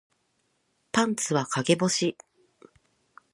[0.91, 2.17] パンツは陰干し